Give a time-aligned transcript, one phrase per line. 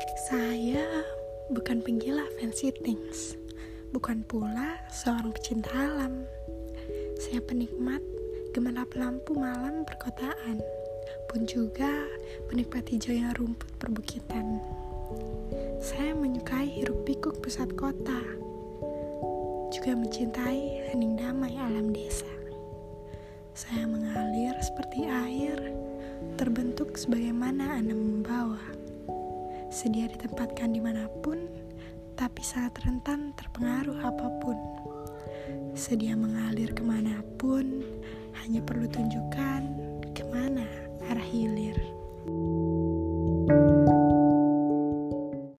[0.00, 1.04] Saya
[1.52, 3.36] bukan penggila fancy things,
[3.92, 6.24] bukan pula seorang pecinta alam.
[7.20, 8.00] Saya penikmat
[8.56, 10.56] gemerlap lampu malam perkotaan,
[11.28, 12.08] pun juga
[12.48, 14.56] penikmat hijaunya rumput perbukitan.
[15.84, 18.24] Saya menyukai hiruk pikuk pusat kota,
[19.68, 22.30] juga mencintai hening damai alam desa.
[23.52, 25.60] Saya mengalir seperti air,
[26.40, 28.39] terbentuk sebagaimana Anda membawa
[29.70, 31.46] sedia ditempatkan di mana pun,
[32.18, 34.58] tapi saat rentan terpengaruh apa pun.
[35.78, 37.86] Sedia mengalir ke mana pun,
[38.42, 39.69] hanya perlu tunjukkan.